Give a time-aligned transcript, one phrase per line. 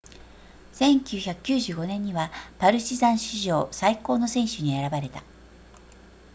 [0.79, 5.21] 1995年にはパルチザン史上最高の選手に選ばれた